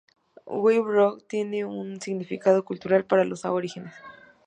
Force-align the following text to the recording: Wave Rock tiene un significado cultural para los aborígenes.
Wave 0.47 0.81
Rock 0.89 1.27
tiene 1.27 1.63
un 1.63 2.01
significado 2.01 2.65
cultural 2.65 3.05
para 3.05 3.23
los 3.23 3.45
aborígenes. 3.45 3.93